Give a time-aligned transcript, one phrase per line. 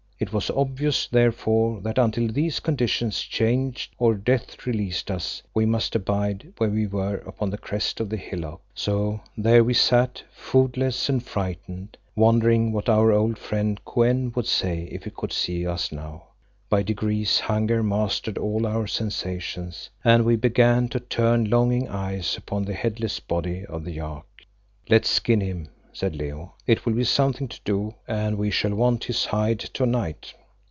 [0.23, 5.95] It was obvious, therefore, that until these conditions changed, or death released us, we must
[5.95, 8.61] abide where we were upon the crest of the hillock.
[8.75, 14.45] So there we sat, foodless and frightened, wondering what our old friend Kou en would
[14.45, 16.25] say if he could see us now.
[16.69, 22.37] By degrees hunger mastered all our other sensations and we began to turn longing eyes
[22.37, 24.25] upon the headless body of the yak.
[24.87, 29.03] "Let's skin him," said Leo, "it will be something to do, and we shall want
[29.03, 30.33] his hide to night."